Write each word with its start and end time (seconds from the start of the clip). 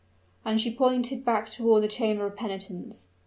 And 0.43 0.59
she 0.59 0.73
pointed 0.73 1.23
back 1.23 1.49
toward 1.51 1.83
the 1.83 1.87
chamber 1.87 2.25
of 2.25 2.35
penitence. 2.35 3.09